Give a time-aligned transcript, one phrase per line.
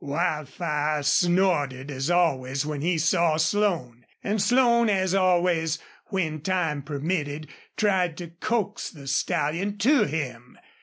[0.03, 5.77] Wildfire snorted as always when he saw Slone, and Slone as always,
[6.07, 10.57] when time permitted, tried to coax the stallion to him.